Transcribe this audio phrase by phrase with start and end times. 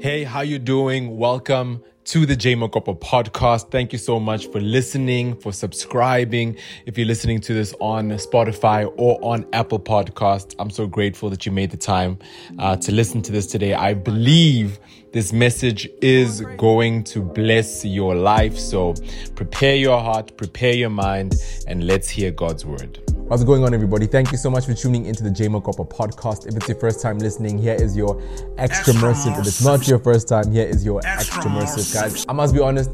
[0.00, 1.16] Hey, how you doing?
[1.16, 3.70] Welcome to the J Mokopo podcast.
[3.70, 6.56] Thank you so much for listening, for subscribing.
[6.84, 11.46] If you're listening to this on Spotify or on Apple Podcast, I'm so grateful that
[11.46, 12.18] you made the time
[12.58, 13.74] uh, to listen to this today.
[13.74, 14.80] I believe
[15.12, 18.58] this message is going to bless your life.
[18.58, 18.94] So
[19.34, 21.34] prepare your heart, prepare your mind,
[21.68, 22.98] and let's hear God's word.
[23.32, 24.06] What's going on, everybody?
[24.06, 26.46] Thank you so much for tuning into the J Mokopo podcast.
[26.46, 28.20] If it's your first time listening, here is your
[28.58, 29.30] extra, extra mercy.
[29.30, 32.24] If it's not your first time, here is your extra, extra mercy, guys.
[32.28, 32.90] I must be honest,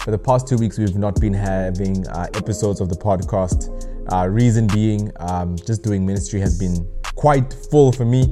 [0.00, 3.70] for the past two weeks, we've not been having uh, episodes of the podcast.
[4.12, 8.24] Uh, reason being, um, just doing ministry has been quite full for me.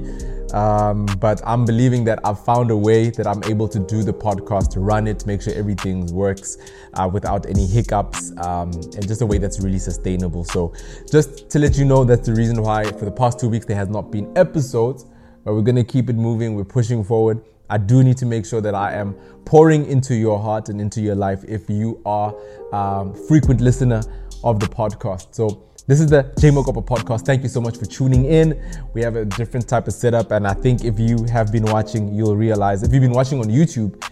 [0.53, 4.13] Um, but I'm believing that I've found a way that I'm able to do the
[4.13, 6.59] podcast, to run it, make sure everything works
[6.95, 10.45] uh, without any hiccups, um, and just a way that's really sustainable.
[10.45, 10.75] So,
[11.11, 13.77] just to let you know, that's the reason why for the past two weeks there
[13.77, 15.07] has not been episodes,
[15.43, 16.55] but we're gonna keep it moving.
[16.55, 17.43] We're pushing forward.
[17.73, 19.15] I do need to make sure that I am
[19.47, 22.35] pouring into your heart and into your life if you are
[22.71, 24.03] a um, frequent listener
[24.45, 25.35] of the podcast.
[25.35, 27.25] So this is the J Mokopo podcast.
[27.25, 28.63] Thank you so much for tuning in.
[28.93, 32.15] We have a different type of setup, and I think if you have been watching,
[32.15, 34.05] you'll realize if you've been watching on YouTube,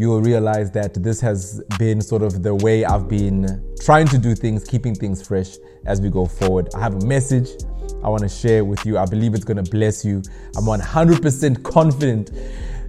[0.00, 4.18] you will realize that this has been sort of the way I've been trying to
[4.18, 6.70] do things, keeping things fresh as we go forward.
[6.74, 7.50] I have a message
[8.02, 8.98] I want to share with you.
[8.98, 10.22] I believe it's going to bless you.
[10.56, 12.30] I'm 100% confident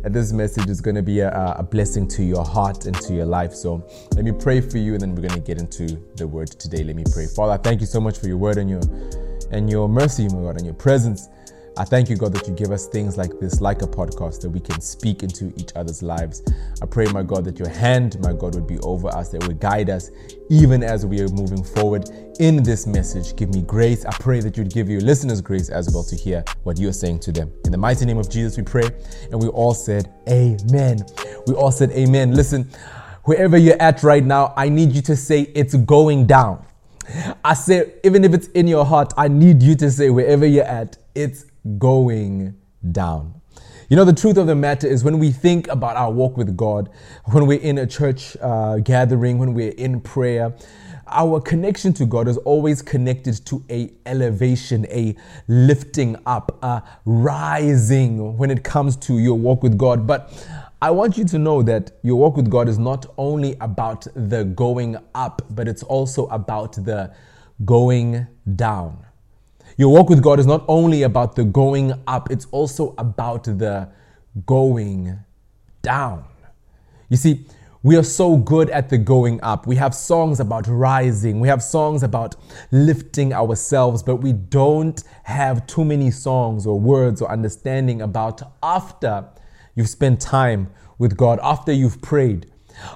[0.04, 3.14] that this message is going to be a, a, blessing to your heart and to
[3.14, 3.54] your life.
[3.54, 6.48] So let me pray for you, and then we're going to get into the word
[6.48, 6.84] today.
[6.84, 7.28] Let me pray.
[7.28, 8.82] Father, thank you so much for your word and your
[9.52, 11.30] and your mercy, my God, and your presence.
[11.80, 14.50] I thank you, God, that you give us things like this, like a podcast, that
[14.50, 16.42] we can speak into each other's lives.
[16.82, 19.60] I pray, my God, that your hand, my God, would be over us, that would
[19.60, 20.10] guide us
[20.50, 23.36] even as we are moving forward in this message.
[23.36, 24.06] Give me grace.
[24.06, 27.20] I pray that you'd give your listeners grace as well to hear what you're saying
[27.20, 27.54] to them.
[27.66, 28.90] In the mighty name of Jesus, we pray.
[29.32, 31.06] And we all said, Amen.
[31.46, 32.34] We all said, Amen.
[32.34, 32.68] Listen,
[33.26, 36.66] wherever you're at right now, I need you to say, It's going down.
[37.44, 40.66] I say, even if it's in your heart, I need you to say, wherever you're
[40.66, 41.46] at, it's
[41.78, 42.56] going
[42.92, 43.42] down.
[43.90, 46.58] You know, the truth of the matter is when we think about our walk with
[46.58, 46.90] God,
[47.26, 50.54] when we're in a church uh, gathering, when we're in prayer,
[51.08, 55.16] our connection to God is always connected to a elevation, a
[55.48, 60.06] lifting up, a rising when it comes to your walk with God.
[60.06, 60.34] But
[60.82, 64.44] I want you to know that your walk with God is not only about the
[64.44, 67.16] going up, but it's also about the
[67.64, 69.07] going down.
[69.80, 73.88] Your walk with God is not only about the going up, it's also about the
[74.48, 75.20] going
[75.84, 76.26] down.
[77.10, 77.46] You see,
[77.84, 79.68] we are so good at the going up.
[79.68, 81.40] We have songs about rising.
[81.40, 82.36] We have songs about
[82.72, 89.30] lifting ourselves, but we don't have too many songs or words or understanding about after
[89.76, 92.52] you've spent time with God, after you've prayed,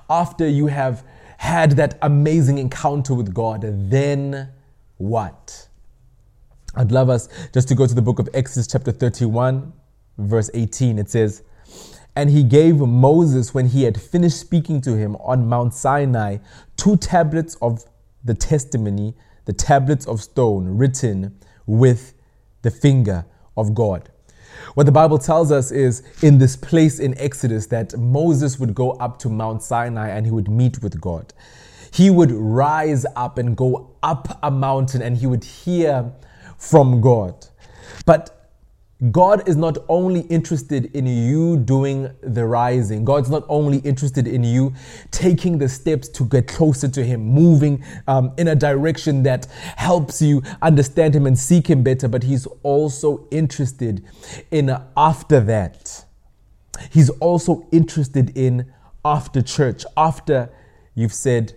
[0.09, 1.05] after you have
[1.37, 4.49] had that amazing encounter with God, then
[4.97, 5.67] what?
[6.75, 9.73] I'd love us just to go to the book of Exodus, chapter 31,
[10.17, 10.99] verse 18.
[10.99, 11.43] It says,
[12.15, 16.37] And he gave Moses, when he had finished speaking to him on Mount Sinai,
[16.77, 17.83] two tablets of
[18.23, 19.15] the testimony,
[19.45, 22.13] the tablets of stone written with
[22.61, 23.25] the finger
[23.57, 24.09] of God.
[24.75, 28.91] What the Bible tells us is in this place in Exodus that Moses would go
[28.91, 31.33] up to Mount Sinai and he would meet with God.
[31.91, 36.13] He would rise up and go up a mountain and he would hear
[36.61, 37.47] from God.
[38.05, 38.37] But
[39.09, 43.03] God is not only interested in you doing the rising.
[43.03, 44.73] God's not only interested in you
[45.09, 50.21] taking the steps to get closer to Him, moving um, in a direction that helps
[50.21, 54.05] you understand Him and seek Him better, but He's also interested
[54.51, 56.05] in after that.
[56.91, 58.71] He's also interested in
[59.03, 60.51] after church, after
[60.93, 61.55] you've said,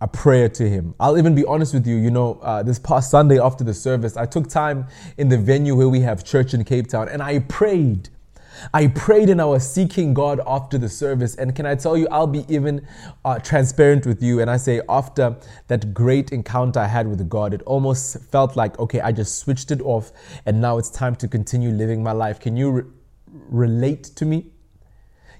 [0.00, 0.94] a prayer to him.
[0.98, 4.16] I'll even be honest with you, you know, uh, this past Sunday after the service,
[4.16, 4.86] I took time
[5.18, 8.08] in the venue where we have church in Cape Town and I prayed.
[8.74, 11.34] I prayed and I was seeking God after the service.
[11.36, 12.86] And can I tell you, I'll be even
[13.24, 14.40] uh, transparent with you.
[14.40, 15.36] And I say, after
[15.68, 19.70] that great encounter I had with God, it almost felt like, okay, I just switched
[19.70, 20.12] it off
[20.46, 22.40] and now it's time to continue living my life.
[22.40, 22.82] Can you re-
[23.48, 24.46] relate to me?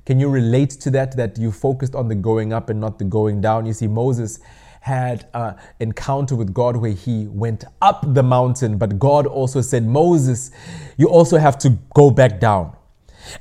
[0.07, 1.17] Can you relate to that?
[1.17, 3.67] That you focused on the going up and not the going down?
[3.67, 4.41] You see, Moses
[4.81, 9.87] had an encounter with God where he went up the mountain, but God also said,
[9.87, 10.51] Moses,
[10.97, 12.75] you also have to go back down.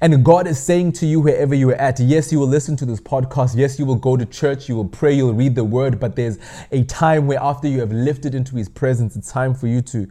[0.01, 2.85] And God is saying to you, wherever you are at, yes, you will listen to
[2.85, 3.55] this podcast.
[3.55, 4.67] Yes, you will go to church.
[4.67, 5.13] You will pray.
[5.13, 5.99] You'll read the word.
[5.99, 6.37] But there's
[6.71, 10.07] a time where, after you have lifted into His presence, it's time for you to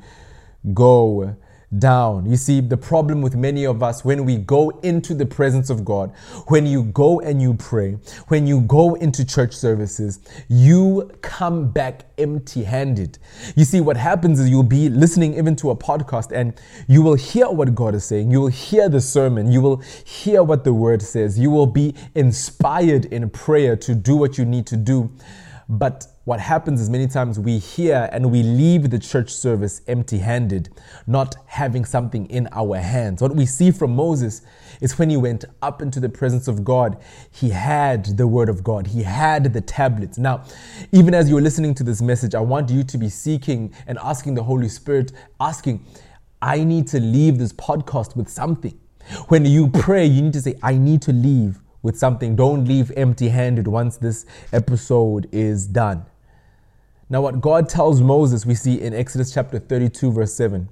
[0.73, 1.37] go
[1.77, 2.25] down.
[2.29, 5.85] You see, the problem with many of us when we go into the presence of
[5.85, 6.15] God,
[6.47, 7.99] when you go and you pray,
[8.29, 13.19] when you go into church services, you come back empty handed.
[13.55, 17.15] You see, what happens is you'll be listening even to a podcast and you will
[17.15, 18.31] hear what God is saying.
[18.31, 19.53] You will hear the sermon.
[19.53, 21.39] You will hear what the word says.
[21.39, 25.11] You will be inspired in prayer to do what you need to do.
[25.69, 30.19] But what happens is many times we hear and we leave the church service empty
[30.19, 30.69] handed,
[31.07, 33.23] not having something in our hands.
[33.23, 34.43] What we see from Moses
[34.83, 38.63] is when he went up into the presence of God, he had the word of
[38.63, 40.19] God, he had the tablets.
[40.19, 40.45] Now,
[40.93, 44.35] even as you're listening to this message, I want you to be seeking and asking
[44.35, 45.83] the Holy Spirit, asking,
[46.43, 48.79] I need to leave this podcast with something.
[49.29, 52.37] When you pray, you need to say, I need to leave with something.
[52.37, 56.05] Don't leave empty handed once this episode is done.
[57.11, 60.69] Now, what God tells Moses, we see in Exodus chapter 32, verse 7.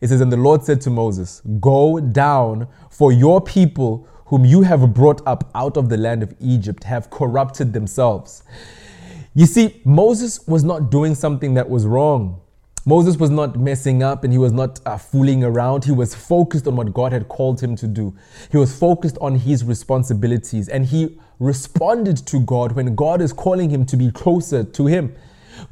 [0.00, 4.62] It says, And the Lord said to Moses, Go down, for your people whom you
[4.62, 8.42] have brought up out of the land of Egypt have corrupted themselves.
[9.34, 12.40] You see, Moses was not doing something that was wrong.
[12.84, 15.84] Moses was not messing up and he was not uh, fooling around.
[15.84, 18.14] He was focused on what God had called him to do.
[18.52, 23.70] He was focused on his responsibilities and he responded to God when God is calling
[23.70, 25.16] him to be closer to him.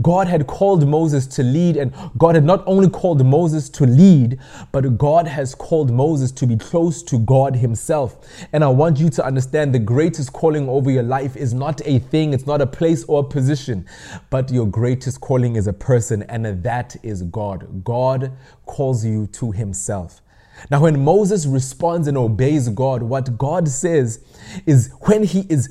[0.02, 4.38] God had called Moses to lead, and God had not only called Moses to lead,
[4.72, 8.16] but God has called Moses to be close to God Himself.
[8.52, 11.98] And I want you to understand the greatest calling over your life is not a
[11.98, 13.86] thing, it's not a place or a position,
[14.30, 17.84] but your greatest calling is a person, and that is God.
[17.84, 18.32] God
[18.66, 20.20] calls you to Himself.
[20.70, 24.24] Now, when Moses responds and obeys God, what God says
[24.66, 25.68] is when he is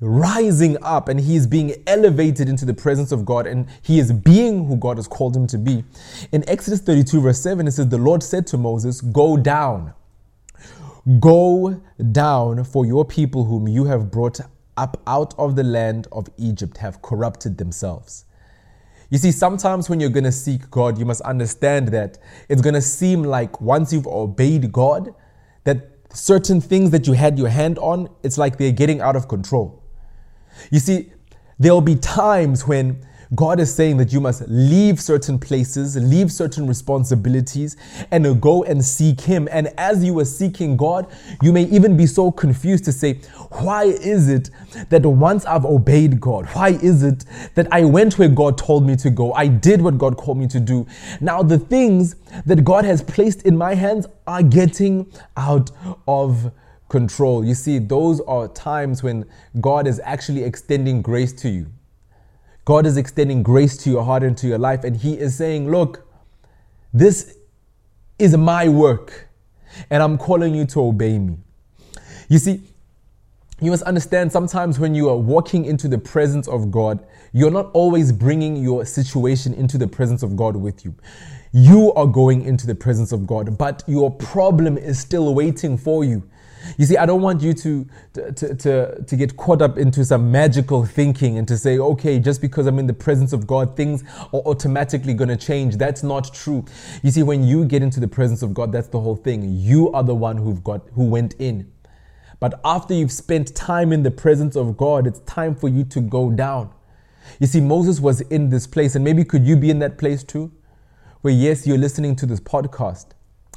[0.00, 4.12] rising up and he is being elevated into the presence of God and he is
[4.12, 5.84] being who God has called him to be.
[6.32, 9.94] In Exodus 32, verse 7, it says, The Lord said to Moses, Go down,
[11.20, 11.80] go
[12.12, 14.40] down, for your people whom you have brought
[14.76, 18.24] up out of the land of Egypt have corrupted themselves.
[19.10, 22.18] You see, sometimes when you're going to seek God, you must understand that
[22.48, 25.14] it's going to seem like once you've obeyed God,
[25.62, 29.28] that certain things that you had your hand on, it's like they're getting out of
[29.28, 29.83] control.
[30.70, 31.12] You see,
[31.58, 33.04] there'll be times when
[33.34, 37.76] God is saying that you must leave certain places, leave certain responsibilities,
[38.10, 39.48] and go and seek Him.
[39.50, 41.06] And as you are seeking God,
[41.42, 43.14] you may even be so confused to say,
[43.50, 44.50] Why is it
[44.88, 47.24] that once I've obeyed God, why is it
[47.54, 49.32] that I went where God told me to go?
[49.32, 50.86] I did what God called me to do.
[51.20, 52.16] Now, the things
[52.46, 55.70] that God has placed in my hands are getting out
[56.06, 56.52] of
[56.88, 57.44] control.
[57.44, 59.24] You see, those are times when
[59.60, 61.66] God is actually extending grace to you.
[62.64, 65.70] God is extending grace to your heart and to your life, and He is saying,
[65.70, 66.06] Look,
[66.92, 67.36] this
[68.18, 69.28] is my work,
[69.90, 71.36] and I'm calling you to obey me.
[72.28, 72.62] You see,
[73.60, 77.70] you must understand sometimes when you are walking into the presence of God, you're not
[77.72, 80.94] always bringing your situation into the presence of God with you.
[81.52, 86.04] You are going into the presence of God, but your problem is still waiting for
[86.04, 86.28] you.
[86.78, 90.30] You see, I don't want you to, to, to, to get caught up into some
[90.30, 94.02] magical thinking and to say, okay, just because I'm in the presence of God, things
[94.32, 95.76] are automatically going to change.
[95.76, 96.64] That's not true.
[97.02, 99.44] You see, when you get into the presence of God, that's the whole thing.
[99.46, 101.70] You are the one who've got, who went in.
[102.40, 106.00] But after you've spent time in the presence of God, it's time for you to
[106.00, 106.72] go down.
[107.40, 110.22] You see, Moses was in this place, and maybe could you be in that place
[110.22, 110.52] too?
[111.22, 113.06] Where, yes, you're listening to this podcast.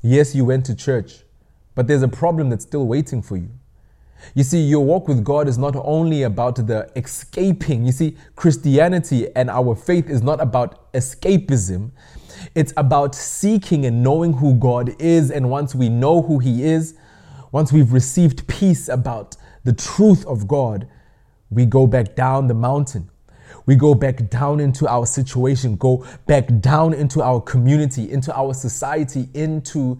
[0.01, 1.23] Yes, you went to church.
[1.77, 3.51] But there's a problem that's still waiting for you.
[4.33, 7.85] You see, your walk with God is not only about the escaping.
[7.85, 11.91] You see, Christianity and our faith is not about escapism.
[12.55, 15.29] It's about seeking and knowing who God is.
[15.29, 16.95] And once we know who He is,
[17.51, 20.87] once we've received peace about the truth of God,
[21.51, 23.07] we go back down the mountain.
[23.67, 28.55] We go back down into our situation, go back down into our community, into our
[28.55, 29.99] society, into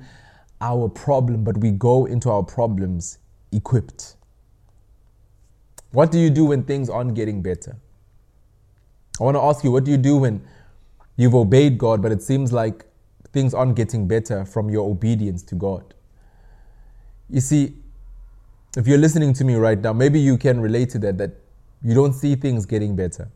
[0.62, 3.20] our problem, but we go into our problems
[3.52, 4.16] equipped.
[5.92, 7.78] What do you do when things aren't getting better?
[9.20, 10.46] I want to ask you, what do you do when
[11.16, 12.86] you've obeyed God, but it seems like
[13.32, 15.94] things aren't getting better from your obedience to God?
[17.30, 17.76] You see,
[18.76, 21.32] if you're listening to me right now, maybe you can relate to that, that
[21.84, 23.30] you don't see things getting better.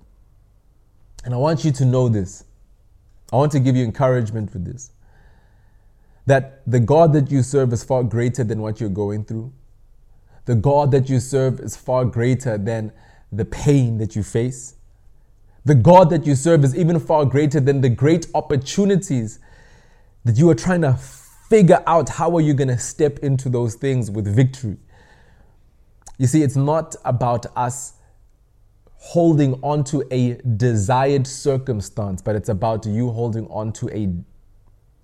[1.24, 2.44] And I want you to know this.
[3.32, 4.92] I want to give you encouragement with this
[6.32, 9.52] that the God that you serve is far greater than what you're going through.
[10.46, 12.94] The God that you serve is far greater than
[13.34, 14.76] the pain that you face.
[15.66, 19.40] The God that you serve is even far greater than the great opportunities
[20.24, 20.94] that you are trying to
[21.50, 24.78] figure out how are you going to step into those things with victory.
[26.18, 27.96] You see, it's not about us
[28.96, 34.14] holding on to a desired circumstance, but it's about you holding on to a,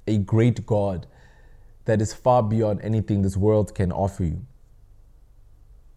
[0.09, 1.05] a great God
[1.87, 4.45] that is far beyond anything this world can offer you.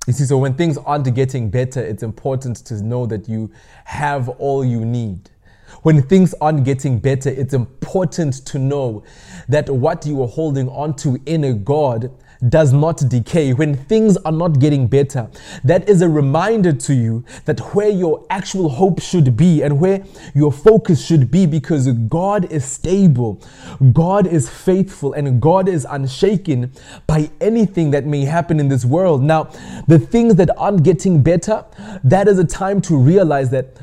[0.06, 3.52] You see, so when things aren't getting better, it's important to know that you
[3.84, 5.30] have all you need.
[5.82, 9.04] When things aren't getting better, it's important to know
[9.48, 12.10] that what you are holding on to in a God
[12.48, 15.28] does not decay, when things are not getting better,
[15.62, 20.04] that is a reminder to you that where your actual hope should be and where
[20.34, 23.42] your focus should be because God is stable,
[23.92, 26.72] God is faithful, and God is unshaken
[27.06, 29.22] by anything that may happen in this world.
[29.22, 29.44] Now,
[29.86, 31.64] the things that aren't getting better,
[32.04, 33.76] that is a time to realize that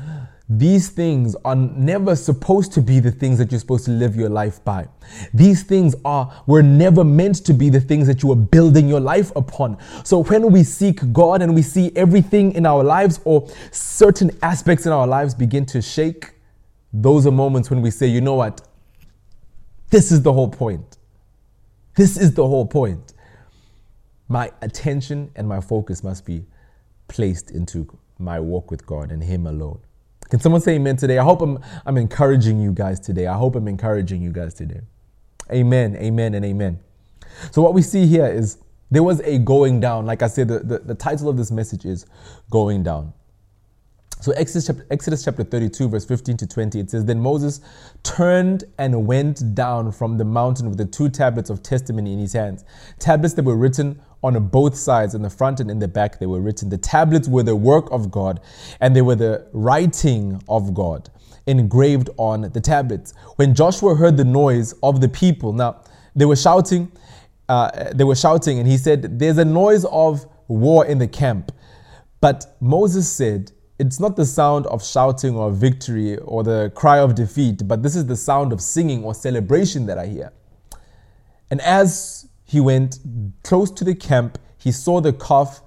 [0.50, 4.30] these things are never supposed to be the things that you're supposed to live your
[4.30, 4.88] life by.
[5.34, 9.00] These things are were never meant to be the things that you are building your
[9.00, 9.76] life upon.
[10.04, 14.86] So when we seek God and we see everything in our lives or certain aspects
[14.86, 16.32] in our lives begin to shake,
[16.94, 18.62] those are moments when we say, you know what?
[19.90, 20.96] This is the whole point.
[21.94, 23.12] This is the whole point.
[24.28, 26.46] My attention and my focus must be
[27.06, 27.86] placed into
[28.18, 29.80] my walk with God and Him alone.
[30.30, 31.18] Can someone say amen today?
[31.18, 33.26] I hope I'm, I'm encouraging you guys today.
[33.26, 34.80] I hope I'm encouraging you guys today.
[35.50, 36.78] Amen, amen, and amen.
[37.50, 38.58] So, what we see here is
[38.90, 40.04] there was a going down.
[40.06, 42.06] Like I said, the, the, the title of this message is
[42.50, 43.12] Going Down.
[44.20, 47.60] So, Exodus chapter, Exodus chapter 32, verse 15 to 20, it says, Then Moses
[48.02, 52.32] turned and went down from the mountain with the two tablets of testimony in his
[52.32, 52.64] hands,
[52.98, 56.26] tablets that were written on both sides, in the front and in the back, they
[56.26, 56.68] were written.
[56.68, 58.40] The tablets were the work of God,
[58.80, 61.10] and they were the writing of God
[61.46, 63.14] engraved on the tablets.
[63.36, 65.80] When Joshua heard the noise of the people, now
[66.16, 66.90] they were shouting,
[67.48, 71.52] uh, they were shouting, and he said, There's a noise of war in the camp.
[72.20, 77.14] But Moses said, It's not the sound of shouting or victory or the cry of
[77.14, 80.32] defeat, but this is the sound of singing or celebration that I hear.
[81.50, 82.98] And as he went
[83.44, 84.38] close to the camp.
[84.56, 85.60] He saw the calf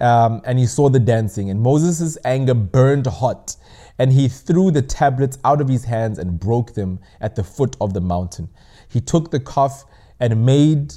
[0.00, 1.48] um, and he saw the dancing.
[1.48, 3.56] And Moses' anger burned hot.
[4.00, 7.76] And he threw the tablets out of his hands and broke them at the foot
[7.80, 8.48] of the mountain.
[8.88, 9.84] He took the calf
[10.18, 10.94] and made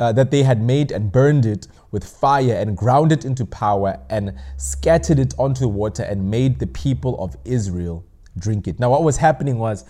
[0.00, 3.98] uh, that they had made and burned it with fire and ground it into power
[4.10, 8.04] and scattered it onto the water and made the people of Israel
[8.38, 8.80] drink it.
[8.80, 9.84] Now, what was happening was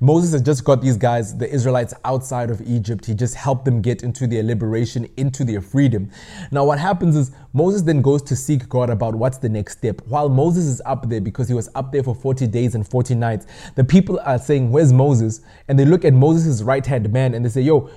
[0.00, 3.06] Moses has just got these guys, the Israelites, outside of Egypt.
[3.06, 6.10] He just helped them get into their liberation, into their freedom.
[6.50, 10.02] Now, what happens is Moses then goes to seek God about what's the next step.
[10.06, 13.14] While Moses is up there, because he was up there for 40 days and 40
[13.14, 13.46] nights,
[13.76, 15.40] the people are saying, Where's Moses?
[15.68, 17.88] And they look at Moses' right hand man and they say, Yo,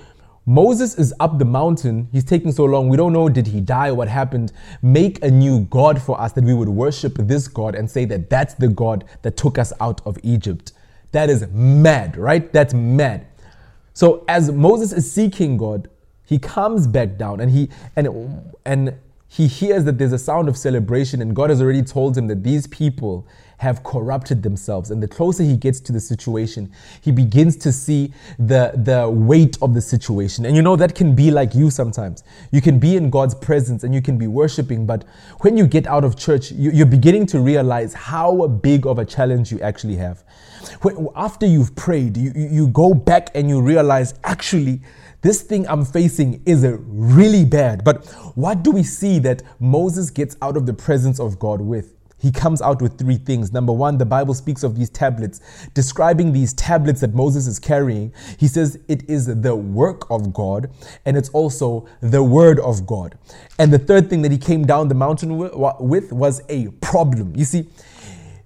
[0.48, 2.08] Moses is up the mountain.
[2.10, 2.88] He's taking so long.
[2.88, 3.92] We don't know, did he die?
[3.92, 4.50] What happened?
[4.80, 8.30] Make a new God for us that we would worship this God and say that
[8.30, 10.72] that's the God that took us out of Egypt.
[11.12, 12.50] That is mad, right?
[12.50, 13.26] That's mad.
[13.92, 15.90] So as Moses is seeking God,
[16.24, 18.94] he comes back down and he and and
[19.28, 22.42] he hears that there's a sound of celebration and God has already told him that
[22.42, 23.26] these people
[23.58, 24.90] have corrupted themselves.
[24.90, 29.58] And the closer he gets to the situation, he begins to see the, the weight
[29.60, 30.46] of the situation.
[30.46, 32.24] And you know, that can be like you sometimes.
[32.50, 35.04] You can be in God's presence and you can be worshiping, but
[35.40, 39.04] when you get out of church, you, you're beginning to realize how big of a
[39.04, 40.24] challenge you actually have.
[40.82, 44.80] When, after you've prayed, you, you go back and you realize actually,
[45.20, 47.82] this thing I'm facing is really bad.
[47.82, 51.97] But what do we see that Moses gets out of the presence of God with?
[52.18, 53.52] He comes out with three things.
[53.52, 55.40] Number one, the Bible speaks of these tablets,
[55.74, 58.12] describing these tablets that Moses is carrying.
[58.38, 60.70] He says it is the work of God
[61.04, 63.16] and it's also the word of God.
[63.58, 67.34] And the third thing that he came down the mountain with was a problem.
[67.36, 67.68] You see,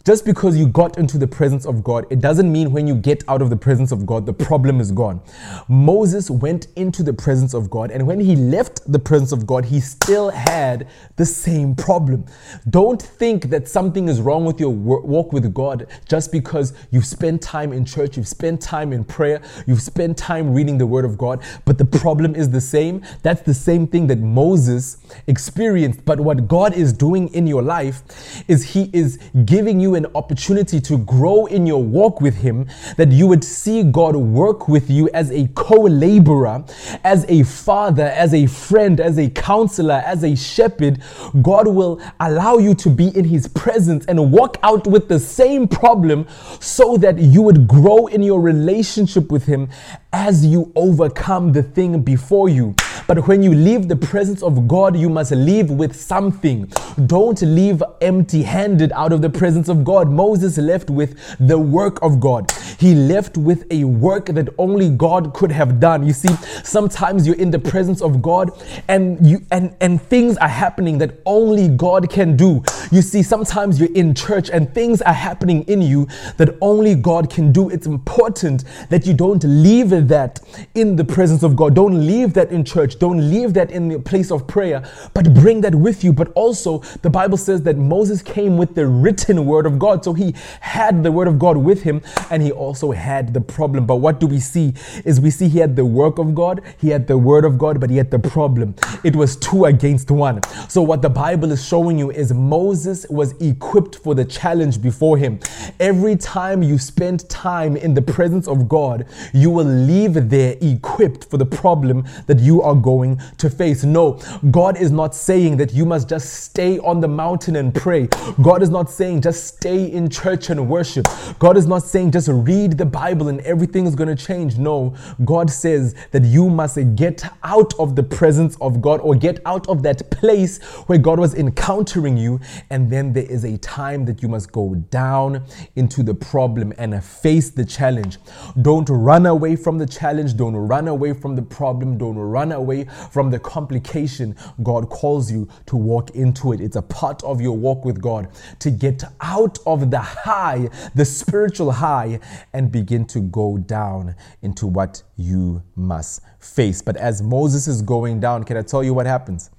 [0.04, 3.22] just because you got into the presence of God, it doesn't mean when you get
[3.28, 5.20] out of the presence of God, the problem is gone.
[5.68, 9.64] Moses went into the presence of God, and when he left the presence of God,
[9.64, 12.24] he still had the same problem.
[12.68, 17.40] Don't think that something is wrong with your walk with God just because you've spent
[17.40, 21.16] time in church, you've spent time in prayer, you've spent time reading the Word of
[21.16, 23.02] God, but the problem is the same.
[23.22, 26.04] That's the same thing that Moses experienced.
[26.04, 28.02] But what God is doing in your life
[28.48, 33.10] is He is giving you an opportunity to grow in your walk with Him, that
[33.10, 36.64] you would see God work with you as a co laborer,
[37.04, 41.00] as a father, as a friend, as a counselor, as a shepherd.
[41.42, 45.68] God will allow you to be in His presence and walk out with the same
[45.68, 46.26] problem
[46.60, 49.68] so that you would grow in your relationship with Him
[50.12, 52.74] as you overcome the thing before you.
[53.06, 56.70] But when you leave the presence of God, you must leave with something.
[57.06, 60.10] Don't leave empty handed out of the presence of God.
[60.10, 62.50] Moses left with the work of God.
[62.78, 66.06] He left with a work that only God could have done.
[66.06, 68.50] You see, sometimes you're in the presence of God
[68.88, 72.62] and you and and things are happening that only God can do.
[72.90, 76.06] You see, sometimes you're in church and things are happening in you
[76.36, 77.68] that only God can do.
[77.70, 80.40] It's important that you don't leave that
[80.74, 81.74] in the presence of God.
[81.74, 82.91] Don't leave that in church.
[82.98, 84.82] Don't leave that in the place of prayer,
[85.14, 86.12] but bring that with you.
[86.12, 90.04] But also, the Bible says that Moses came with the written word of God.
[90.04, 93.86] So he had the word of God with him and he also had the problem.
[93.86, 94.74] But what do we see?
[95.04, 97.80] Is we see he had the work of God, he had the word of God,
[97.80, 98.74] but he had the problem.
[99.04, 100.40] It was two against one.
[100.68, 105.16] So, what the Bible is showing you is Moses was equipped for the challenge before
[105.16, 105.40] him.
[105.80, 111.24] Every time you spend time in the presence of God, you will leave there equipped
[111.24, 113.84] for the problem that you are going to face.
[113.84, 114.20] No,
[114.50, 118.08] God is not saying that you must just stay on the mountain and pray.
[118.42, 121.06] God is not saying just stay in church and worship.
[121.38, 124.58] God is not saying just read the Bible and everything is going to change.
[124.58, 129.40] No, God says that you must get out of the presence of God or get
[129.46, 132.40] out of that place where God was encountering you.
[132.70, 135.44] And then there is a time that you must go down
[135.76, 138.18] into the problem and face the challenge.
[138.60, 140.36] Don't run away from the challenge.
[140.36, 141.98] Don't run away from the problem.
[141.98, 144.36] Don't run away from the complication.
[144.62, 146.60] God calls you to walk into it.
[146.60, 148.28] It's a part of your walk with God
[148.60, 152.20] to get out of the high, the spiritual high,
[152.52, 156.82] and begin to go down into what you must face.
[156.82, 159.50] But as Moses is going down, can I tell you what happens?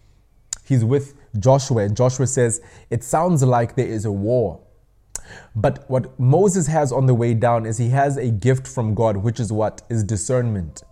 [0.65, 4.61] He's with Joshua, and Joshua says, It sounds like there is a war.
[5.55, 9.17] But what Moses has on the way down is he has a gift from God,
[9.17, 9.81] which is what?
[9.89, 10.83] Is discernment.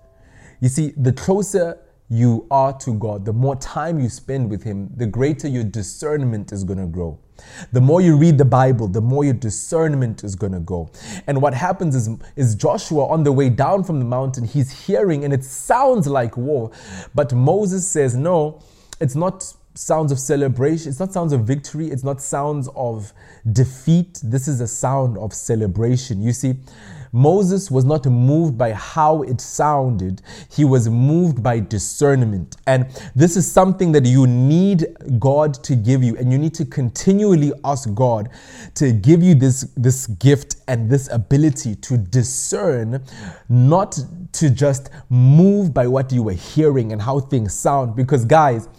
[0.61, 1.79] You see, the closer
[2.11, 6.51] you are to God, the more time you spend with Him, the greater your discernment
[6.51, 7.17] is going to grow.
[7.71, 10.91] The more you read the Bible, the more your discernment is going to go.
[11.25, 15.23] And what happens is, is Joshua on the way down from the mountain, he's hearing
[15.23, 16.71] and it sounds like war.
[17.15, 18.61] But Moses says, no,
[18.99, 20.89] it's not sounds of celebration.
[20.89, 21.87] It's not sounds of victory.
[21.87, 23.13] It's not sounds of
[23.53, 24.19] defeat.
[24.21, 26.21] This is a sound of celebration.
[26.21, 26.55] You see,
[27.11, 32.57] Moses was not moved by how it sounded, he was moved by discernment.
[32.67, 34.87] And this is something that you need
[35.19, 38.29] God to give you, and you need to continually ask God
[38.75, 43.03] to give you this, this gift and this ability to discern,
[43.49, 43.99] not
[44.33, 47.95] to just move by what you were hearing and how things sound.
[47.95, 48.69] Because, guys,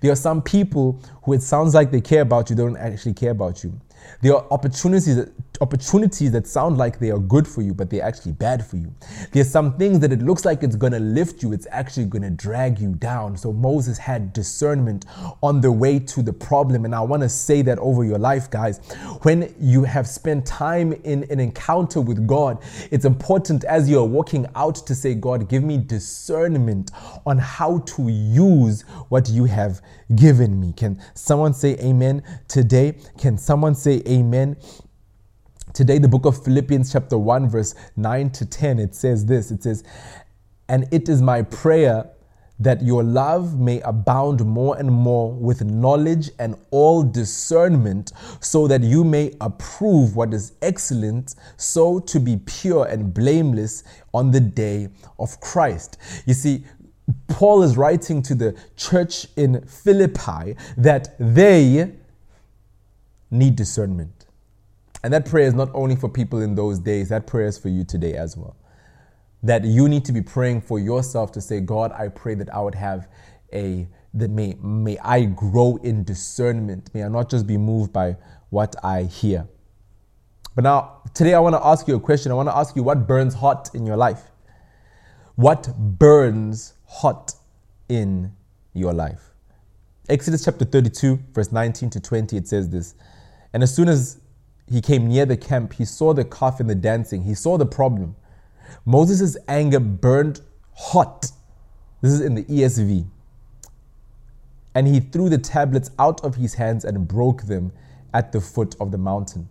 [0.00, 3.30] there are some people who it sounds like they care about you, don't actually care
[3.30, 3.78] about you.
[4.20, 8.02] There are opportunities that, opportunities that sound like they are good for you, but they're
[8.02, 8.92] actually bad for you.
[9.30, 12.22] There's some things that it looks like it's going to lift you, it's actually going
[12.22, 13.36] to drag you down.
[13.36, 15.06] So Moses had discernment
[15.40, 16.84] on the way to the problem.
[16.84, 18.78] And I want to say that over your life, guys.
[19.22, 22.58] When you have spent time in an encounter with God,
[22.90, 26.90] it's important as you're walking out to say, God, give me discernment
[27.24, 29.80] on how to use what you have
[30.16, 30.72] given me.
[30.72, 32.96] Can someone say amen today?
[33.16, 34.56] Can someone say amen?
[35.72, 39.62] Today, the book of Philippians, chapter 1, verse 9 to 10, it says this it
[39.62, 39.82] says,
[40.68, 42.10] And it is my prayer
[42.58, 48.82] that your love may abound more and more with knowledge and all discernment, so that
[48.82, 53.82] you may approve what is excellent, so to be pure and blameless
[54.12, 55.96] on the day of Christ.
[56.26, 56.64] You see,
[57.28, 61.92] Paul is writing to the church in Philippi that they
[63.30, 64.21] need discernment.
[65.02, 67.68] And that prayer is not only for people in those days, that prayer is for
[67.68, 68.56] you today as well.
[69.42, 72.60] That you need to be praying for yourself to say, God, I pray that I
[72.60, 73.08] would have
[73.52, 76.90] a, that may, may I grow in discernment.
[76.94, 78.16] May I not just be moved by
[78.50, 79.48] what I hear.
[80.54, 82.30] But now, today I want to ask you a question.
[82.30, 84.22] I want to ask you what burns hot in your life?
[85.34, 87.34] What burns hot
[87.88, 88.32] in
[88.74, 89.30] your life.
[90.08, 92.94] Exodus chapter 32, verse 19 to 20, it says this.
[93.52, 94.20] And as soon as
[94.72, 97.24] he came near the camp, he saw the calf and the dancing.
[97.24, 98.16] He saw the problem.
[98.86, 100.40] Moses' anger burned
[100.74, 101.30] hot.
[102.00, 103.06] This is in the ESV.
[104.74, 107.72] And he threw the tablets out of his hands and broke them
[108.14, 109.48] at the foot of the mountain.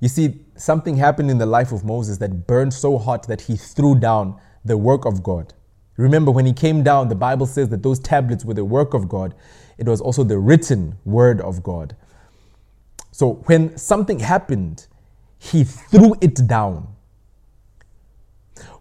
[0.00, 3.56] You see, something happened in the life of Moses that burned so hot that he
[3.56, 5.52] threw down the work of God.
[5.96, 9.08] Remember, when he came down, the Bible says that those tablets were the work of
[9.08, 9.34] God.
[9.78, 11.96] It was also the written word of God.
[13.14, 14.88] So when something happened,
[15.38, 16.88] he threw it down.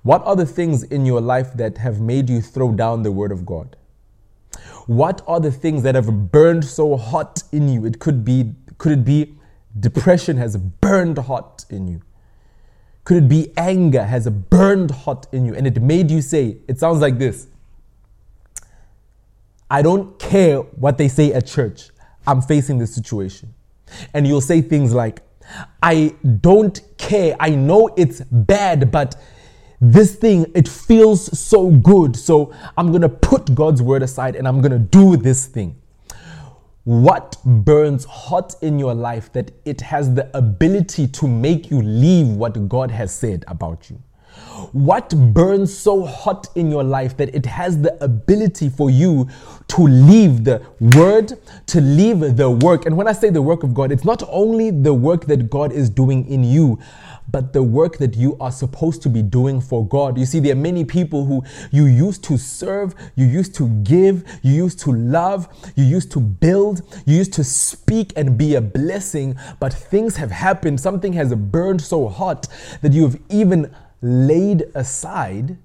[0.01, 3.31] What are the things in your life that have made you throw down the word
[3.31, 3.75] of God?
[4.87, 7.85] What are the things that have burned so hot in you?
[7.85, 9.35] It could be could it be
[9.79, 12.01] depression has burned hot in you?
[13.03, 16.79] Could it be anger has burned hot in you and it made you say, it
[16.79, 17.49] sounds like this
[19.69, 21.91] I don't care what they say at church.
[22.25, 23.53] I'm facing this situation.
[24.13, 25.21] And you'll say things like,
[25.81, 27.35] I don't care.
[27.39, 29.15] I know it's bad, but
[29.81, 32.15] this thing, it feels so good.
[32.15, 35.79] So I'm going to put God's word aside and I'm going to do this thing.
[36.85, 42.27] What burns hot in your life that it has the ability to make you leave
[42.27, 44.01] what God has said about you?
[44.71, 49.27] What burns so hot in your life that it has the ability for you
[49.67, 50.61] to leave the
[50.95, 51.33] word,
[51.67, 52.85] to leave the work?
[52.85, 55.71] And when I say the work of God, it's not only the work that God
[55.71, 56.79] is doing in you,
[57.31, 60.17] but the work that you are supposed to be doing for God.
[60.17, 64.23] You see, there are many people who you used to serve, you used to give,
[64.43, 68.61] you used to love, you used to build, you used to speak and be a
[68.61, 70.79] blessing, but things have happened.
[70.79, 72.47] Something has burned so hot
[72.81, 75.57] that you have even laid aside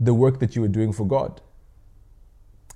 [0.00, 1.40] the work that you were doing for God.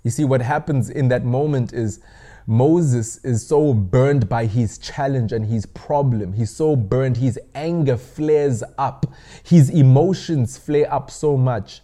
[0.05, 2.01] You see, what happens in that moment is
[2.47, 6.35] Moses is so burned by his challenge and his problem.
[6.35, 9.07] He's so burned, his anger flares up,
[9.43, 11.81] his emotions flare up so much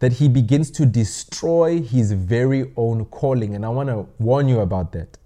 [0.00, 3.54] that he begins to destroy his very own calling.
[3.54, 5.18] And I want to warn you about that.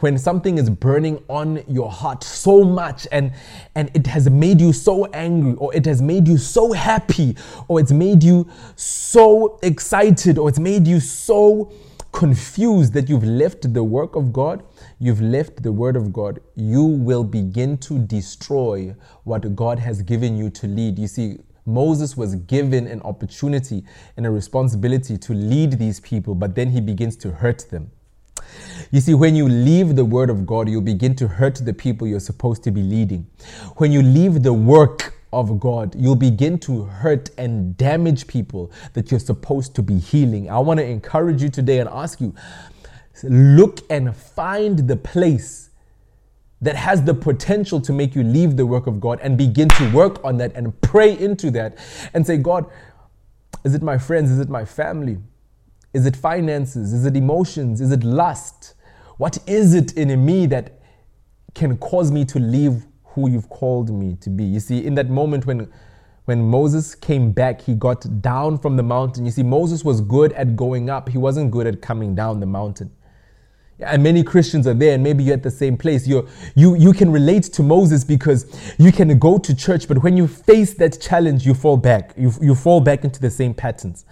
[0.00, 3.32] When something is burning on your heart so much and,
[3.74, 7.34] and it has made you so angry, or it has made you so happy,
[7.66, 11.72] or it's made you so excited, or it's made you so
[12.12, 14.62] confused that you've left the work of God,
[14.98, 20.36] you've left the word of God, you will begin to destroy what God has given
[20.36, 20.98] you to lead.
[20.98, 23.84] You see, Moses was given an opportunity
[24.16, 27.90] and a responsibility to lead these people, but then he begins to hurt them.
[28.90, 32.06] You see, when you leave the word of God, you begin to hurt the people
[32.06, 33.26] you're supposed to be leading.
[33.76, 39.10] When you leave the work of God, you'll begin to hurt and damage people that
[39.10, 40.50] you're supposed to be healing.
[40.50, 42.34] I want to encourage you today and ask you
[43.22, 45.70] look and find the place
[46.60, 49.92] that has the potential to make you leave the work of God and begin to
[49.92, 51.76] work on that and pray into that
[52.14, 52.66] and say, God,
[53.64, 54.30] is it my friends?
[54.30, 55.18] Is it my family?
[55.96, 56.92] Is it finances?
[56.92, 57.80] Is it emotions?
[57.80, 58.74] Is it lust?
[59.16, 60.80] What is it in me that
[61.54, 62.84] can cause me to leave
[63.16, 64.44] who you've called me to be.
[64.44, 65.72] You see, in that moment when
[66.26, 69.24] when Moses came back, he got down from the mountain.
[69.24, 72.46] You see, Moses was good at going up, he wasn't good at coming down the
[72.46, 72.90] mountain.
[73.80, 76.06] And many Christians are there, and maybe you're at the same place.
[76.06, 78.46] you you, you can relate to Moses because
[78.78, 82.12] you can go to church, but when you face that challenge, you fall back.
[82.16, 84.06] You, you fall back into the same patterns.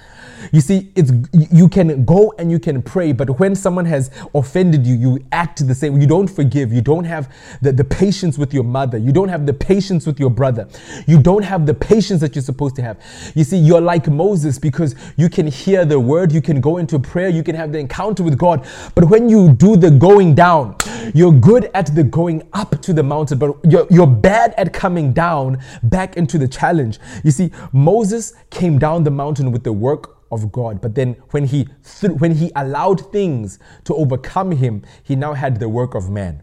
[0.52, 4.86] You see, it's you can go and you can pray, but when someone has offended
[4.86, 5.98] you, you act the same.
[6.00, 6.72] You don't forgive.
[6.72, 8.98] You don't have the, the patience with your mother.
[8.98, 10.68] You don't have the patience with your brother.
[11.06, 12.98] You don't have the patience that you're supposed to have.
[13.34, 16.98] You see, you're like Moses because you can hear the word, you can go into
[16.98, 20.76] prayer, you can have the encounter with God, but when you do the going down.
[21.14, 25.12] You're good at the going up to the mountain, but you're, you're bad at coming
[25.12, 26.98] down back into the challenge.
[27.22, 31.44] You see, Moses came down the mountain with the work of God, but then when
[31.44, 31.68] he
[32.00, 36.42] th- when he allowed things to overcome him, he now had the work of man.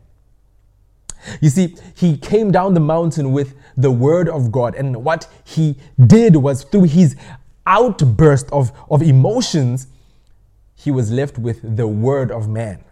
[1.39, 5.77] You see, he came down the mountain with the word of God, and what he
[6.07, 7.15] did was through his
[7.65, 9.87] outburst of, of emotions,
[10.73, 12.83] he was left with the word of man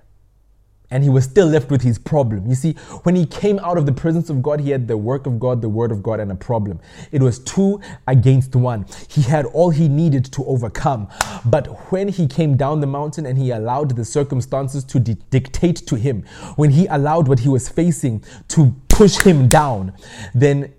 [0.91, 2.47] and he was still left with his problem.
[2.47, 2.73] You see,
[3.03, 5.61] when he came out of the presence of God, he had the work of God,
[5.61, 6.79] the word of God, and a problem.
[7.11, 8.85] It was two against one.
[9.07, 11.07] He had all he needed to overcome.
[11.45, 15.77] But when he came down the mountain and he allowed the circumstances to di- dictate
[15.87, 16.23] to him,
[16.55, 19.93] when he allowed what he was facing to push him down,
[20.33, 20.73] then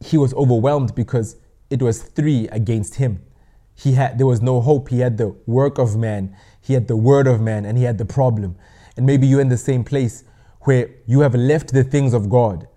[0.00, 1.36] he was overwhelmed because
[1.70, 3.22] it was three against him.
[3.74, 4.90] He had there was no hope.
[4.90, 7.98] He had the work of man, he had the word of man, and he had
[7.98, 8.56] the problem.
[8.96, 10.24] And maybe you're in the same place
[10.62, 12.68] where you have left the things of God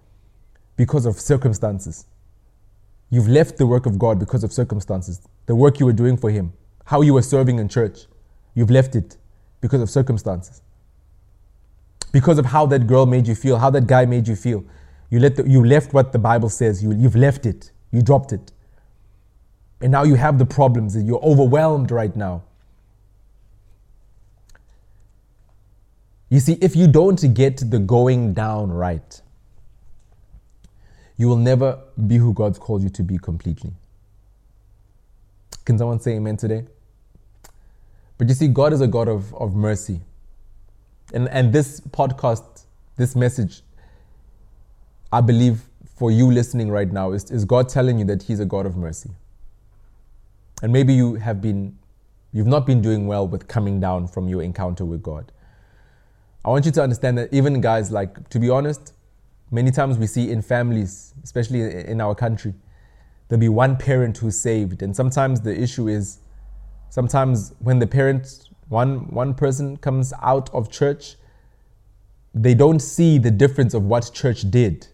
[0.76, 2.06] because of circumstances.
[3.10, 5.22] You've left the work of God because of circumstances.
[5.46, 6.54] The work you were doing for Him,
[6.86, 8.08] how you were serving in church,
[8.56, 9.18] you've left it
[9.62, 10.62] because of circumstances.
[12.12, 14.64] Because of how that girl made you feel, how that guy made you feel.
[15.10, 18.32] You, let the, you left what the Bible says, you, you've left it, you dropped
[18.32, 18.52] it.
[19.82, 22.44] And now you have the problems, and you're overwhelmed right now.
[26.36, 29.22] You see, if you don't get the going down right,
[31.16, 33.72] you will never be who God's called you to be completely.
[35.64, 36.66] Can someone say amen today?
[38.18, 40.02] But you see, God is a God of, of mercy.
[41.14, 42.66] And, and this podcast,
[42.98, 43.62] this message,
[45.14, 45.62] I believe
[45.96, 48.76] for you listening right now, is, is God telling you that He's a God of
[48.76, 49.12] mercy.
[50.62, 51.78] And maybe you have been,
[52.34, 55.32] you've not been doing well with coming down from your encounter with God.
[56.46, 58.94] I want you to understand that even guys, like, to be honest,
[59.50, 62.54] many times we see in families, especially in our country,
[63.28, 64.84] there'll be one parent who's saved.
[64.84, 66.20] And sometimes the issue is,
[66.90, 71.16] sometimes when the parent, one, one person comes out of church,
[72.36, 74.86] they don't see the difference of what church did.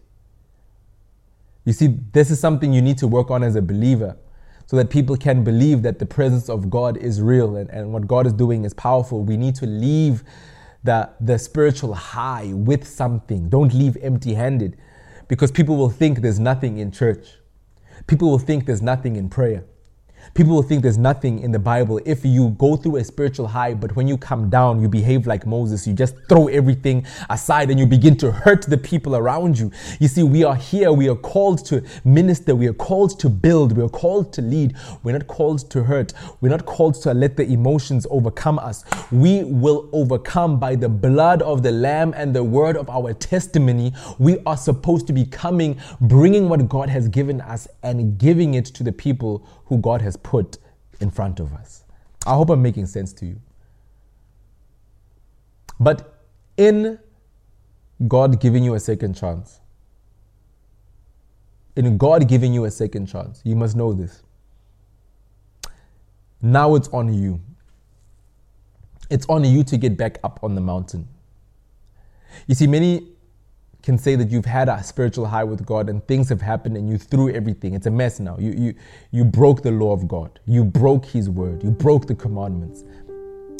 [1.66, 4.16] You see, this is something you need to work on as a believer
[4.64, 8.06] so that people can believe that the presence of God is real and, and what
[8.06, 9.22] God is doing is powerful.
[9.22, 10.24] We need to leave
[10.84, 13.48] the, the spiritual high with something.
[13.48, 14.76] Don't leave empty handed
[15.28, 17.38] because people will think there's nothing in church.
[18.06, 19.64] People will think there's nothing in prayer.
[20.34, 23.74] People will think there's nothing in the Bible if you go through a spiritual high,
[23.74, 25.86] but when you come down, you behave like Moses.
[25.86, 29.70] You just throw everything aside and you begin to hurt the people around you.
[30.00, 30.92] You see, we are here.
[30.92, 32.54] We are called to minister.
[32.54, 33.76] We are called to build.
[33.76, 34.74] We are called to lead.
[35.02, 36.14] We're not called to hurt.
[36.40, 38.84] We're not called to let the emotions overcome us.
[39.10, 43.92] We will overcome by the blood of the Lamb and the word of our testimony.
[44.18, 48.66] We are supposed to be coming, bringing what God has given us and giving it
[48.66, 50.58] to the people who God has put
[51.00, 51.84] in front of us.
[52.26, 53.40] I hope I'm making sense to you.
[55.80, 56.14] But
[56.58, 56.98] in
[58.06, 59.60] God giving you a second chance,
[61.74, 64.22] in God giving you a second chance, you must know this.
[66.42, 67.40] Now it's on you.
[69.08, 71.08] It's on you to get back up on the mountain.
[72.46, 73.08] You see, many
[73.82, 76.88] can say that you've had a spiritual high with God and things have happened and
[76.88, 77.74] you threw everything.
[77.74, 78.36] It's a mess now.
[78.38, 78.74] You, you,
[79.10, 80.38] you broke the law of God.
[80.46, 81.64] You broke His word.
[81.64, 82.84] You broke the commandments.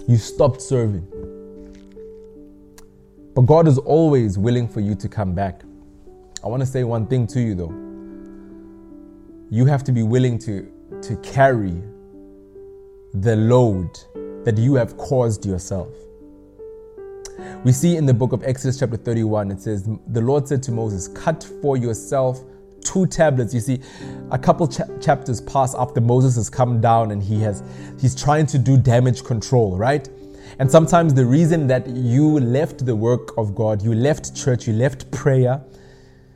[0.06, 1.06] You stopped serving.
[3.35, 5.62] But God is always willing for you to come back.
[6.44, 7.74] I want to say one thing to you though.
[9.50, 10.70] You have to be willing to,
[11.02, 11.82] to carry
[13.14, 13.98] the load
[14.44, 15.88] that you have caused yourself.
[17.64, 20.72] We see in the book of Exodus, chapter 31, it says, The Lord said to
[20.72, 22.42] Moses, Cut for yourself
[22.85, 23.55] two tablets.
[23.55, 23.81] You see,
[24.31, 27.62] a couple cha- chapters pass after Moses has come down and he has
[28.00, 30.09] he's trying to do damage control, right?
[30.59, 34.74] And sometimes the reason that you left the work of God, you left church, you
[34.74, 35.62] left prayer,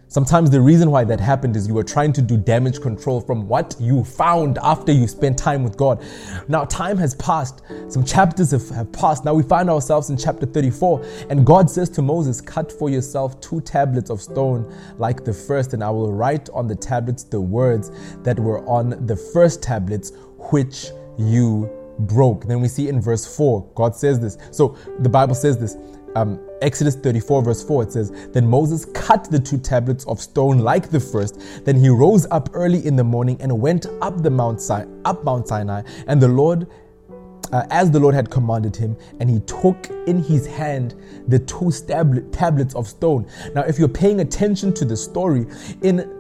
[0.09, 3.49] Sometimes the reason why that happened is you were trying to do damage control from
[3.49, 6.03] what you found after you spent time with God.
[6.47, 9.25] Now, time has passed, some chapters have, have, passed.
[9.25, 13.41] Now we find ourselves in chapter 34, and God says to Moses, Cut for yourself
[13.41, 17.41] two tablets of stone like the first, and I will write on the tablets the
[17.41, 17.91] words
[18.23, 20.13] that were on the first tablets,
[20.53, 20.87] which
[21.19, 21.69] you
[22.01, 22.47] broke.
[22.47, 24.39] Then we see in verse 4, God says this.
[24.51, 25.77] So the Bible says this
[26.17, 30.59] um, Exodus 34, verse 4, it says, Then Moses cut the two tablets of stone
[30.59, 31.65] like the first.
[31.65, 35.25] Then he rose up early in the morning and went up the Mount Sinai, up
[35.25, 36.67] Mount Sinai, and the Lord
[37.53, 40.95] uh, as the Lord had commanded him, and he took in his hand
[41.29, 41.71] the two
[42.33, 43.27] tablets of stone.
[43.55, 45.47] Now, if you're paying attention to the story,
[45.83, 46.16] in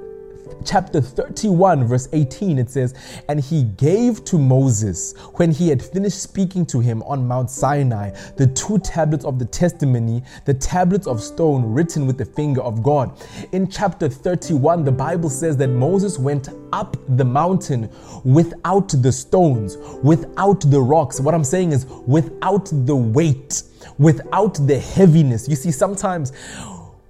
[0.64, 2.94] chapter 31, verse 18, it says,
[3.28, 8.10] And he gave to Moses, when he had finished speaking to him on Mount Sinai,
[8.36, 12.82] the two tablets of the testimony, the tablets of stone written with the finger of
[12.82, 13.16] God.
[13.52, 17.90] In chapter 31, the Bible says that Moses went up the mountain
[18.24, 21.20] without the stones, without the rocks.
[21.20, 23.62] What I'm saying is, without the weight,
[23.98, 25.48] without the heaviness.
[25.48, 26.32] You see, sometimes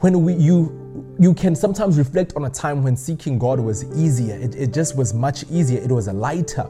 [0.01, 0.86] when we, you
[1.19, 4.37] you can sometimes reflect on a time when seeking God was easier.
[4.37, 5.81] It, it just was much easier.
[5.81, 6.69] It was lighter.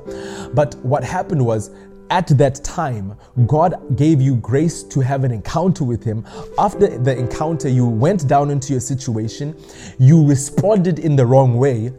[0.54, 1.70] But what happened was,
[2.10, 6.24] at that time, God gave you grace to have an encounter with Him.
[6.56, 9.60] After the encounter, you went down into your situation,
[9.98, 11.92] you responded in the wrong way.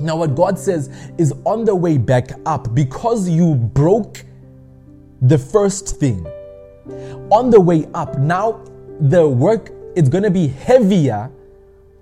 [0.00, 0.88] Now, what God says
[1.18, 4.24] is on the way back up because you broke
[5.20, 6.26] the first thing.
[7.30, 8.64] On the way up, now
[9.00, 11.28] the work it's going to be heavier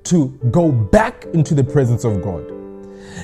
[0.04, 2.52] to go back into the presence of God.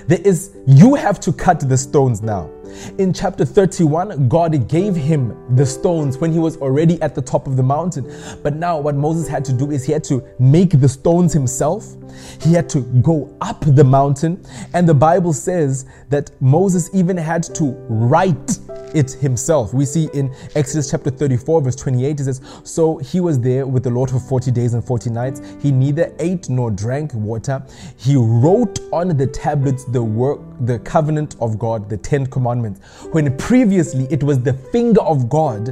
[0.06, 2.50] There is, you have to cut the stones now.
[2.96, 7.46] In chapter 31, God gave him the stones when he was already at the top
[7.46, 8.10] of the mountain.
[8.42, 11.94] But now, what Moses had to do is he had to make the stones himself.
[12.40, 14.42] He had to go up the mountain.
[14.72, 18.58] And the Bible says that Moses even had to write
[18.94, 19.74] it himself.
[19.74, 23.82] We see in Exodus chapter 34, verse 28, it says, So he was there with
[23.82, 25.40] the Lord for 40 days and 40 nights.
[25.60, 27.64] He neither ate nor drank water.
[27.96, 32.80] He wrote on the tablets the work, the covenant of God, the Ten Commandments,
[33.12, 35.66] when previously it was the finger of God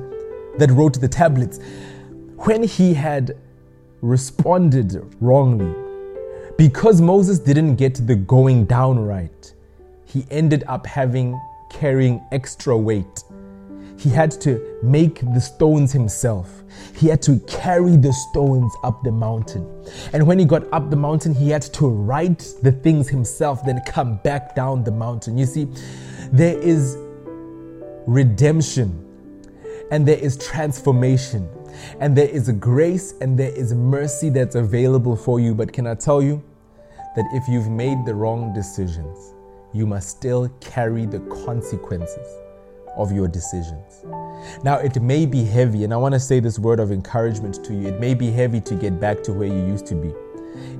[0.58, 1.58] that wrote the tablets.
[2.36, 3.36] When he had
[4.00, 5.74] responded wrongly,
[6.56, 9.54] because Moses didn't get the going down right,
[10.04, 13.24] he ended up having carrying extra weight.
[13.98, 16.62] He had to make the stones himself.
[16.96, 19.66] He had to carry the stones up the mountain.
[20.14, 23.80] And when he got up the mountain, he had to write the things himself, then
[23.86, 25.36] come back down the mountain.
[25.36, 25.68] You see,
[26.32, 26.96] there is
[28.06, 29.06] redemption
[29.90, 31.46] and there is transformation
[32.00, 35.54] and there is a grace and there is mercy that's available for you.
[35.54, 36.42] But can I tell you
[37.16, 39.34] that if you've made the wrong decisions,
[39.72, 42.26] you must still carry the consequences
[42.96, 44.04] of your decisions.
[44.64, 47.74] Now, it may be heavy, and I want to say this word of encouragement to
[47.74, 47.88] you.
[47.88, 50.12] It may be heavy to get back to where you used to be.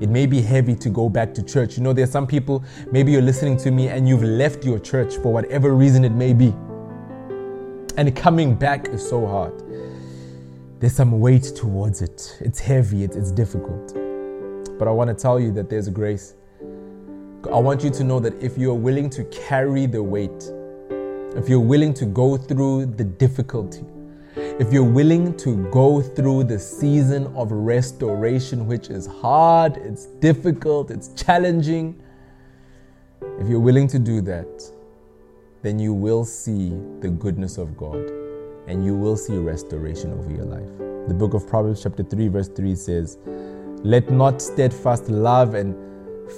[0.01, 1.77] It may be heavy to go back to church.
[1.77, 5.15] You know, there's some people, maybe you're listening to me and you've left your church
[5.17, 6.53] for whatever reason it may be.
[7.97, 9.53] And coming back is so hard.
[10.79, 12.37] There's some weight towards it.
[12.41, 13.93] It's heavy, it's, it's difficult.
[14.79, 16.35] But I want to tell you that there's grace
[17.49, 20.51] I want you to know that if you're willing to carry the weight,
[21.35, 23.83] if you're willing to go through the difficulty,
[24.35, 30.91] if you're willing to go through the season of restoration, which is hard, it's difficult,
[30.91, 32.01] it's challenging,
[33.39, 34.71] if you're willing to do that,
[35.63, 38.09] then you will see the goodness of God
[38.67, 41.07] and you will see restoration over your life.
[41.07, 43.17] The book of Proverbs, chapter 3, verse 3 says,
[43.83, 45.75] Let not steadfast love and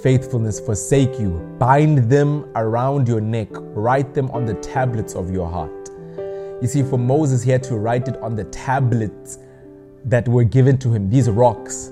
[0.02, 1.30] faithfulness forsake you.
[1.58, 5.90] Bind them around your neck, write them on the tablets of your heart.
[6.60, 9.38] You see, for Moses, he had to write it on the tablets
[10.04, 11.90] that were given to him, these rocks.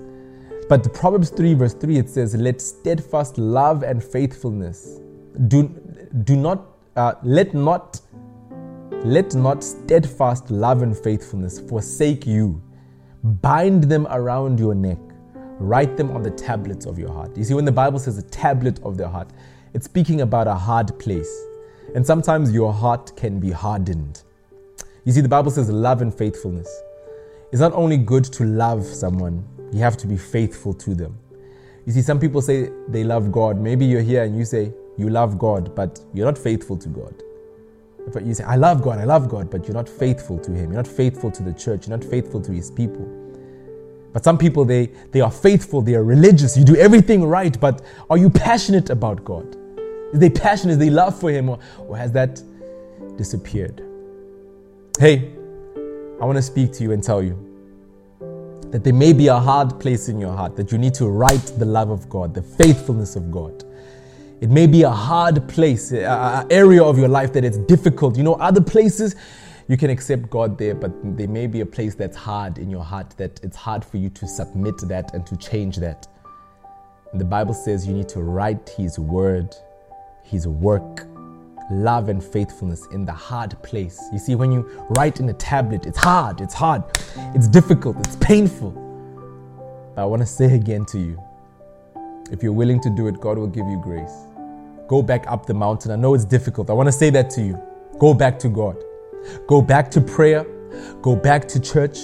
[0.68, 5.00] But Proverbs 3, verse 3, it says, Let steadfast love and faithfulness
[5.48, 5.68] do,
[6.24, 8.00] do not, uh, let not,
[9.04, 12.62] let not steadfast love and faithfulness forsake you.
[13.24, 14.98] Bind them around your neck
[15.62, 17.36] Write them on the tablets of your heart.
[17.36, 19.28] You see, when the Bible says a tablet of the heart,
[19.74, 21.32] it's speaking about a hard place.
[21.94, 24.22] And sometimes your heart can be hardened.
[25.04, 26.68] You see, the Bible says love and faithfulness.
[27.50, 31.18] It's not only good to love someone, you have to be faithful to them.
[31.86, 33.58] You see, some people say they love God.
[33.58, 37.22] Maybe you're here and you say you love God, but you're not faithful to God.
[38.12, 40.72] But you say, I love God, I love God, but you're not faithful to Him.
[40.72, 41.86] You're not faithful to the church.
[41.86, 43.21] You're not faithful to His people.
[44.12, 47.82] But some people, they, they are faithful, they are religious, you do everything right, but
[48.10, 49.56] are you passionate about God?
[50.12, 52.42] Is they passionate, is they love for Him, or, or has that
[53.16, 53.82] disappeared?
[54.98, 55.32] Hey,
[56.20, 57.38] I want to speak to you and tell you
[58.70, 61.52] that there may be a hard place in your heart that you need to write
[61.58, 63.64] the love of God, the faithfulness of God.
[64.40, 68.16] It may be a hard place, an area of your life that it's difficult.
[68.16, 69.14] You know, other places
[69.68, 72.84] you can accept God there, but there may be a place that's hard in your
[72.84, 76.06] heart that it's hard for you to submit that and to change that.
[77.12, 79.54] And the Bible says you need to write His word,
[80.22, 81.06] His work,
[81.70, 84.00] love and faithfulness in the hard place.
[84.12, 86.82] You see, when you write in a tablet, it's hard, it's hard,
[87.34, 88.70] it's difficult, it's painful.
[89.94, 91.22] But I want to say again to you
[92.30, 94.26] if you're willing to do it, God will give you grace.
[94.88, 95.90] Go back up the mountain.
[95.90, 96.70] I know it's difficult.
[96.70, 97.60] I want to say that to you.
[97.98, 98.82] Go back to God.
[99.46, 100.44] Go back to prayer.
[101.00, 101.98] Go back to church.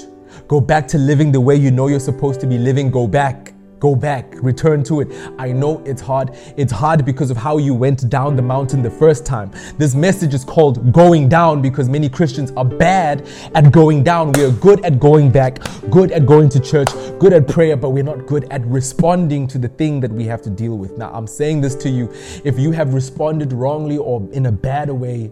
[0.47, 2.91] Go back to living the way you know you're supposed to be living.
[2.91, 3.55] Go back.
[3.81, 5.09] Go back, return to it.
[5.39, 6.37] I know it's hard.
[6.57, 9.53] It's hard because of how you went down the mountain the first time.
[9.77, 14.33] This message is called going down because many Christians are bad at going down.
[14.33, 16.89] We are good at going back, good at going to church,
[17.21, 20.43] good at prayer, but we're not good at responding to the thing that we have
[20.43, 20.99] to deal with.
[20.99, 22.13] Now, I'm saying this to you.
[22.43, 25.31] If you have responded wrongly or in a bad way,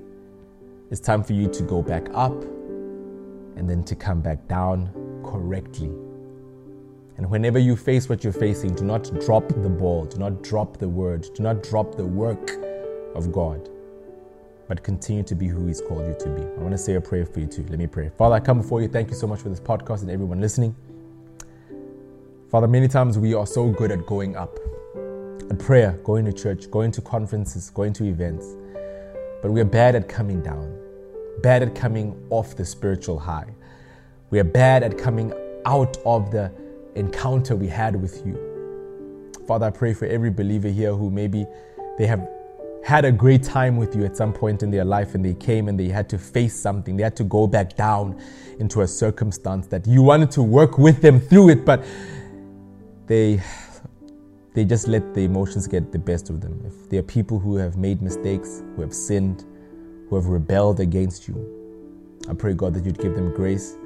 [0.91, 2.43] it's time for you to go back up
[3.57, 4.91] and then to come back down
[5.25, 5.91] correctly.
[7.17, 10.77] And whenever you face what you're facing, do not drop the ball, do not drop
[10.77, 12.53] the word, do not drop the work
[13.15, 13.69] of God,
[14.69, 16.43] but continue to be who He's called you to be.
[16.43, 17.65] I want to say a prayer for you too.
[17.69, 18.11] Let me pray.
[18.17, 18.89] Father, I come before you.
[18.89, 20.77] Thank you so much for this podcast and everyone listening.
[22.51, 24.57] Father, many times we are so good at going up,
[25.51, 28.55] at prayer, going to church, going to conferences, going to events.
[29.43, 30.77] But we're bad at coming down,
[31.43, 33.55] bad at coming off the spiritual high.
[34.31, 35.33] We are bad at coming
[35.65, 36.51] out of the
[36.95, 38.37] encounter we had with you.
[39.47, 41.47] Father, I pray for every believer here who maybe
[41.99, 42.29] they have
[42.85, 45.69] had a great time with you at some point in their life and they came
[45.69, 46.97] and they had to face something.
[46.97, 48.21] They had to go back down
[48.59, 51.85] into a circumstance that you wanted to work with them through it, but
[53.07, 53.43] they
[54.57, 56.59] they just let the emotions get the best of them.
[56.65, 59.45] If there are people who have made mistakes, who have sinned,
[60.09, 61.37] who have rebelled against you,
[62.27, 63.77] I pray, God, that you'd give them grace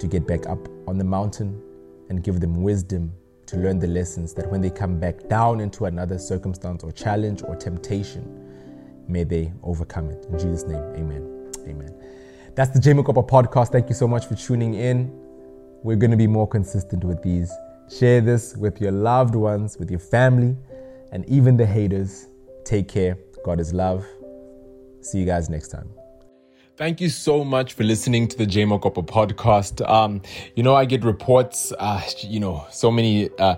[0.00, 0.58] to get back up
[0.88, 1.62] on the mountain
[2.08, 3.12] and give them wisdom
[3.46, 7.44] to learn the lessons that when they come back down into another circumstance or challenge
[7.44, 10.26] or temptation, may they overcome it.
[10.32, 11.52] In Jesus' name, amen.
[11.68, 11.94] Amen.
[12.56, 13.70] That's the J Mokopa podcast.
[13.70, 15.12] Thank you so much for tuning in.
[15.84, 17.52] We're going to be more consistent with these.
[17.90, 20.56] Share this with your loved ones, with your family,
[21.12, 22.28] and even the haters.
[22.64, 23.16] Take care.
[23.44, 24.06] God is love.
[25.00, 25.88] See you guys next time.
[26.76, 29.84] Thank you so much for listening to the J Mokopa podcast.
[29.88, 30.22] Um,
[30.54, 33.56] you know, I get reports, uh, you know, so many uh,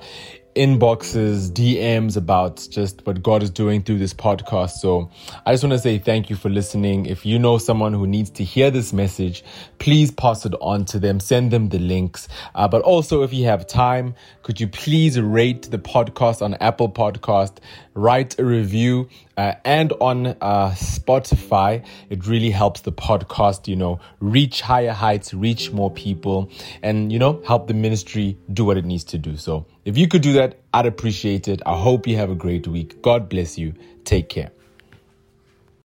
[0.57, 4.73] inboxes, DMs about just what God is doing through this podcast.
[4.73, 5.11] So
[5.47, 7.07] I just want to say thank you for listening.
[7.07, 9.45] If you know someone who needs to hear this message,
[9.79, 12.29] please pass it on to them, send them the links.
[12.55, 16.91] Uh, but also, if you have time, could you please rate the podcast on Apple
[16.91, 17.59] Podcast,
[17.95, 21.85] write a review, uh, and on uh, Spotify.
[22.09, 26.51] It really helps the podcast, you know, reach higher heights, reach more people,
[26.83, 29.37] and, you know, help the ministry do what it needs to do.
[29.37, 31.63] So if you could do that, I'd appreciate it.
[31.67, 33.03] I hope you have a great week.
[33.03, 33.75] God bless you.
[34.05, 34.51] Take care.